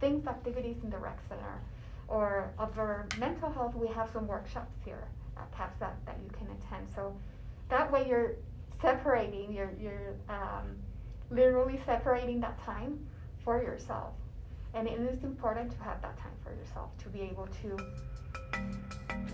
things, 0.00 0.26
activities 0.26 0.76
in 0.82 0.90
the 0.90 0.98
rec 0.98 1.18
center. 1.28 1.60
Or 2.08 2.50
other 2.58 3.06
mental 3.18 3.50
health, 3.50 3.74
we 3.74 3.88
have 3.88 4.08
some 4.12 4.26
workshops 4.26 4.72
here 4.84 5.08
at 5.36 5.52
CAPS 5.52 5.78
that, 5.80 5.96
that 6.06 6.16
you 6.24 6.30
can 6.30 6.46
attend. 6.46 6.88
So 6.94 7.14
that 7.68 7.92
way 7.92 8.08
you're 8.08 8.36
separating, 8.80 9.52
you're, 9.52 9.72
you're 9.78 10.14
um, 10.28 10.76
literally 11.30 11.80
separating 11.84 12.40
that 12.40 12.58
time 12.64 13.06
for 13.44 13.62
yourself. 13.62 14.14
And 14.74 14.86
it 14.86 14.98
is 15.00 15.22
important 15.22 15.70
to 15.72 15.78
have 15.82 16.00
that 16.02 16.16
time 16.18 16.32
for 16.42 16.54
yourself 16.54 16.90
to 16.98 17.08
be 17.08 17.20
able 17.20 17.48
to, 17.62 17.76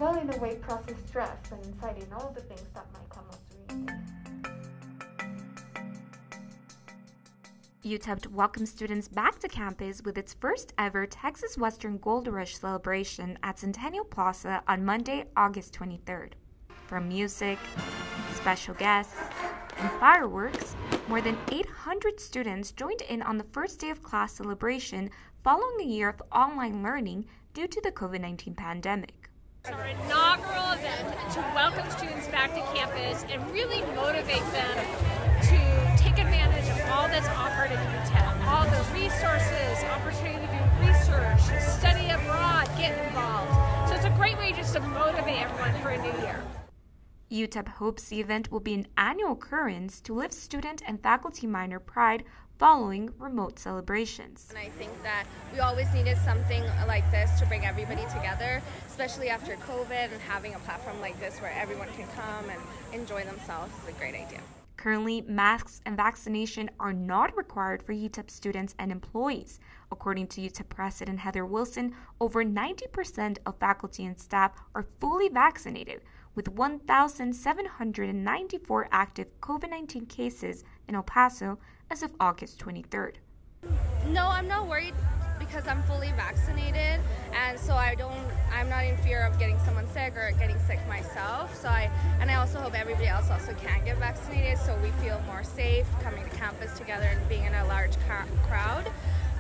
well, 0.01 0.19
in 0.19 0.33
a 0.33 0.39
way, 0.39 0.57
process 0.57 0.97
stress 1.07 1.37
and 1.53 1.65
anxiety 1.65 2.03
and 2.03 2.15
all 2.15 2.33
the 2.35 2.41
things 2.43 2.63
that 2.75 2.87
might 2.93 3.09
come 3.09 3.25
up 3.31 3.41
during 3.69 3.87
the 3.87 3.93
day. 3.93 4.14
UTEP 7.85 8.29
welcomes 8.29 8.71
students 8.71 9.09
back 9.09 9.39
to 9.39 9.47
campus 9.47 10.01
with 10.03 10.17
its 10.17 10.33
first 10.33 10.73
ever 10.79 11.05
Texas 11.05 11.59
Western 11.59 11.99
Gold 11.99 12.29
Rush 12.29 12.57
celebration 12.57 13.39
at 13.43 13.59
Centennial 13.59 14.07
Plaza 14.07 14.63
on 14.67 14.87
Monday, 14.87 15.27
August 15.37 15.75
23rd. 15.75 16.33
From 16.87 17.09
music, 17.09 17.59
special 18.33 18.73
guests, 18.73 19.21
and 19.77 19.91
fireworks, 20.01 20.75
more 21.09 21.21
than 21.21 21.37
800 21.53 22.19
students 22.19 22.73
joined 22.73 23.03
in 23.03 23.21
on 23.21 23.37
the 23.37 23.45
first 23.53 23.81
day 23.81 23.91
of 23.91 24.03
class 24.03 24.33
celebration 24.33 25.11
following 25.43 25.83
a 25.83 25.85
year 25.85 26.09
of 26.09 26.23
online 26.33 26.83
learning 26.83 27.27
due 27.53 27.67
to 27.67 27.83
the 27.83 27.93
COVID 27.93 28.23
19 28.23 28.55
pandemic. 28.55 29.29
Our 29.67 29.89
inaugural 29.89 30.73
event 30.73 31.33
to 31.33 31.41
welcome 31.55 31.91
students 31.91 32.29
back 32.29 32.55
to 32.55 32.63
campus 32.75 33.27
and 33.29 33.51
really 33.51 33.83
motivate 33.95 34.51
them 34.53 35.14
that's 37.15 37.29
offered 37.29 37.71
at 37.71 37.79
UTEP, 38.11 38.47
all 38.49 38.65
the 38.65 38.83
resources, 38.93 39.85
opportunity 39.85 40.45
to 40.45 40.53
do 40.53 40.89
research, 40.89 41.63
study 41.63 42.11
abroad, 42.11 42.69
get 42.77 43.07
involved. 43.07 43.89
So 43.89 43.95
it's 43.95 44.05
a 44.05 44.11
great 44.11 44.37
way 44.37 44.51
just 44.51 44.75
to 44.75 44.81
motivate 44.81 45.43
everyone 45.43 45.81
for 45.81 45.91
a 45.91 46.03
new 46.03 46.11
year. 46.25 46.43
UTEP 47.31 47.69
hopes 47.69 48.09
the 48.09 48.19
event 48.19 48.51
will 48.51 48.59
be 48.59 48.75
an 48.75 48.89
annual 48.99 49.35
occurrence 49.35 50.01
to 50.01 50.13
lift 50.13 50.35
student 50.35 50.83
and 50.89 51.01
faculty 51.01 51.47
Miner 51.47 51.79
pride 51.79 52.25
following 52.59 53.11
remote 53.17 53.61
celebrations. 53.61 54.47
And 54.49 54.59
I 54.59 54.71
think 54.71 54.91
that 55.05 55.25
we 55.53 55.61
always 55.61 55.93
needed 55.95 56.19
something 56.19 56.65
like 56.89 57.09
this 57.13 57.39
to 57.39 57.47
bring 57.47 57.65
everybody 57.65 58.03
together, 58.13 58.61
especially 58.89 59.29
after 59.29 59.55
COVID 59.55 60.11
and 60.11 60.21
having 60.23 60.55
a 60.55 60.59
platform 60.61 61.01
like 61.01 61.19
this 61.21 61.39
where 61.39 61.53
everyone 61.53 61.91
can 61.97 62.09
come 62.09 62.51
and 62.51 62.61
enjoy 62.93 63.23
themselves 63.25 63.73
is 63.85 63.95
a 63.95 63.99
great 64.01 64.17
idea. 64.17 64.41
Currently, 64.85 65.23
masks 65.23 65.81
and 65.87 65.97
vaccination 65.97 66.69
are 66.79 66.93
not 66.93 67.35
required 67.39 67.83
for 67.83 67.95
UTEP 67.95 68.31
students 68.31 68.75
and 68.79 68.93
employees. 68.93 69.59
According 69.91 70.27
to 70.27 70.43
UTEP 70.43 70.69
President 70.69 71.21
Heather 71.21 71.47
Wilson, 71.47 71.95
over 72.21 72.45
90% 72.45 73.39
of 73.47 73.59
faculty 73.59 74.05
and 74.05 74.21
staff 74.21 74.53
are 74.75 74.85
fully 75.01 75.31
vaccinated, 75.31 76.03
with 76.35 76.51
1,794 76.51 78.89
active 78.93 79.29
COVID 79.41 79.71
19 79.71 80.05
cases 80.05 80.65
in 80.87 80.95
El 80.95 81.03
Paso 81.03 81.59
as 81.91 82.03
of 82.03 82.15
August 82.21 82.59
23rd. 82.59 83.15
No, 84.09 84.27
I'm 84.27 84.47
not 84.47 84.69
worried 84.69 84.93
because 85.47 85.67
I'm 85.67 85.83
fully 85.85 86.13
vaccinated 86.13 87.01
and 87.33 87.59
so 87.59 87.75
I 87.75 87.95
don't 87.95 88.27
I'm 88.53 88.69
not 88.69 88.85
in 88.85 88.97
fear 88.99 89.25
of 89.27 89.39
getting 89.39 89.59
someone 89.61 89.87
sick 89.89 90.17
or 90.17 90.33
getting 90.39 90.59
sick 90.61 90.79
myself. 90.89 91.55
So 91.61 91.69
I 91.69 91.91
and 92.21 92.31
I 92.31 92.35
also 92.37 92.61
hope 92.61 92.75
everybody 92.75 93.07
else 93.07 93.31
also 93.31 93.53
can 93.55 93.85
get 93.85 93.99
vaccinated 93.99 94.59
so 94.59 94.77
we 94.83 94.91
feel 95.03 95.21
more 95.27 95.45
safe 95.45 95.87
coming 96.03 96.25
to 96.25 96.31
campus 96.31 96.77
together 96.79 97.07
and 97.07 97.29
being 97.29 97.45
in 97.45 97.55
a 97.55 97.67
large 97.67 97.97
ca- 98.07 98.27
crowd. 98.49 98.87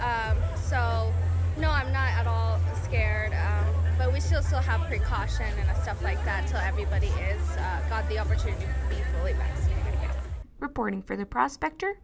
Um, 0.00 0.36
so 0.56 1.12
no, 1.56 1.70
I'm 1.70 1.92
not 1.92 2.10
at 2.12 2.26
all 2.26 2.58
scared. 2.82 3.32
Um, 3.32 3.74
but 3.96 4.12
we 4.12 4.20
still 4.20 4.42
still 4.42 4.58
have 4.58 4.80
precaution 4.88 5.46
and 5.46 5.82
stuff 5.82 6.02
like 6.02 6.22
that 6.24 6.46
till 6.48 6.58
everybody 6.58 7.06
is 7.06 7.50
uh, 7.56 7.80
got 7.88 8.08
the 8.08 8.18
opportunity 8.18 8.64
to 8.64 8.94
be 8.94 9.00
fully 9.16 9.32
vaccinated. 9.34 10.10
Reporting 10.58 11.02
for 11.02 11.16
the 11.16 11.26
Prospector, 11.26 11.98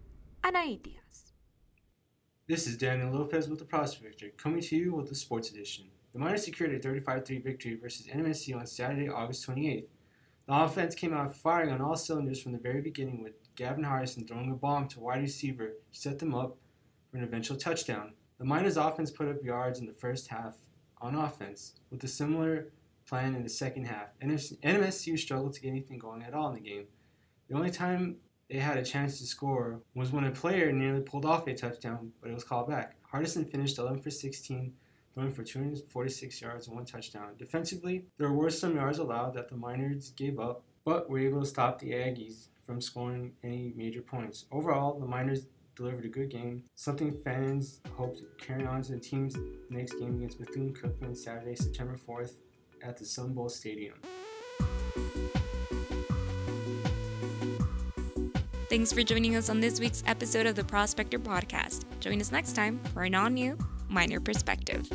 Anahy 0.44 0.80
Diaz. 0.82 1.29
This 2.50 2.66
is 2.66 2.76
Daniel 2.76 3.12
Lopez 3.12 3.48
with 3.48 3.60
the 3.60 3.64
Prospector, 3.64 4.30
coming 4.36 4.60
to 4.60 4.76
you 4.76 4.92
with 4.92 5.08
the 5.08 5.14
Sports 5.14 5.52
Edition. 5.52 5.84
The 6.12 6.18
Miners 6.18 6.44
secured 6.44 6.74
a 6.74 6.80
35-3 6.80 7.44
victory 7.44 7.78
versus 7.80 8.08
NMSU 8.08 8.56
on 8.56 8.66
Saturday, 8.66 9.08
August 9.08 9.48
28th. 9.48 9.86
The 10.48 10.54
offense 10.56 10.96
came 10.96 11.14
out 11.14 11.36
firing 11.36 11.70
on 11.70 11.80
all 11.80 11.94
cylinders 11.94 12.42
from 12.42 12.50
the 12.50 12.58
very 12.58 12.80
beginning 12.80 13.22
with 13.22 13.34
Gavin 13.54 13.84
Hardison 13.84 14.26
throwing 14.26 14.50
a 14.50 14.56
bomb 14.56 14.88
to 14.88 14.98
wide 14.98 15.20
receiver 15.20 15.68
to 15.68 16.00
set 16.00 16.18
them 16.18 16.34
up 16.34 16.56
for 17.08 17.18
an 17.18 17.22
eventual 17.22 17.56
touchdown. 17.56 18.14
The 18.40 18.44
Miners 18.44 18.76
offense 18.76 19.12
put 19.12 19.28
up 19.28 19.44
yards 19.44 19.78
in 19.78 19.86
the 19.86 19.92
first 19.92 20.26
half 20.26 20.56
on 21.00 21.14
offense, 21.14 21.74
with 21.88 22.02
a 22.02 22.08
similar 22.08 22.72
plan 23.06 23.36
in 23.36 23.44
the 23.44 23.48
second 23.48 23.84
half. 23.84 24.08
NMSU 24.20 25.16
struggled 25.16 25.52
to 25.52 25.60
get 25.60 25.68
anything 25.68 25.98
going 25.98 26.24
at 26.24 26.34
all 26.34 26.48
in 26.48 26.56
the 26.56 26.68
game. 26.68 26.86
The 27.48 27.54
only 27.54 27.70
time 27.70 28.16
they 28.50 28.58
had 28.58 28.76
a 28.76 28.84
chance 28.84 29.18
to 29.18 29.26
score 29.26 29.80
was 29.94 30.10
when 30.10 30.24
a 30.24 30.30
player 30.30 30.72
nearly 30.72 31.00
pulled 31.00 31.24
off 31.24 31.46
a 31.46 31.54
touchdown, 31.54 32.10
but 32.20 32.30
it 32.30 32.34
was 32.34 32.44
called 32.44 32.68
back. 32.68 32.96
Hardison 33.12 33.48
finished 33.48 33.78
11 33.78 34.00
for 34.00 34.10
16, 34.10 34.72
throwing 35.14 35.32
for 35.32 35.44
246 35.44 36.42
yards 36.42 36.66
and 36.66 36.74
one 36.74 36.84
touchdown. 36.84 37.34
Defensively, 37.38 38.06
there 38.18 38.32
were 38.32 38.50
some 38.50 38.74
yards 38.74 38.98
allowed 38.98 39.34
that 39.34 39.48
the 39.48 39.56
Miners 39.56 40.10
gave 40.10 40.40
up, 40.40 40.64
but 40.84 41.08
were 41.08 41.20
able 41.20 41.40
to 41.40 41.46
stop 41.46 41.78
the 41.78 41.92
Aggies 41.92 42.48
from 42.66 42.80
scoring 42.80 43.32
any 43.44 43.72
major 43.76 44.02
points. 44.02 44.46
Overall, 44.50 44.98
the 44.98 45.06
Miners 45.06 45.46
delivered 45.76 46.04
a 46.04 46.08
good 46.08 46.30
game, 46.30 46.64
something 46.74 47.12
fans 47.24 47.80
hope 47.96 48.16
to 48.16 48.24
carry 48.44 48.66
on 48.66 48.82
to 48.82 48.92
the 48.92 48.98
team's 48.98 49.36
next 49.70 49.94
game 49.94 50.16
against 50.16 50.38
Bethune 50.38 50.74
Cookman 50.74 51.16
Saturday, 51.16 51.54
September 51.54 51.96
4th 51.96 52.34
at 52.82 52.96
the 52.96 53.04
Sun 53.04 53.32
Bowl 53.32 53.48
Stadium. 53.48 53.94
Thanks 58.70 58.92
for 58.92 59.02
joining 59.02 59.34
us 59.34 59.50
on 59.50 59.58
this 59.58 59.80
week's 59.80 60.04
episode 60.06 60.46
of 60.46 60.54
the 60.54 60.62
Prospector 60.62 61.18
Podcast. 61.18 61.82
Join 61.98 62.20
us 62.20 62.30
next 62.30 62.52
time 62.52 62.78
for 62.94 63.02
an 63.02 63.16
all 63.16 63.28
new 63.28 63.58
Miner 63.88 64.20
Perspective. 64.20 64.88